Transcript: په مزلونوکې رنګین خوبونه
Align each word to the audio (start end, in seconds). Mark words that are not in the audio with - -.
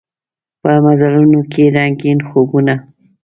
په 0.61 0.71
مزلونوکې 0.85 1.63
رنګین 1.75 2.19
خوبونه 2.27 2.75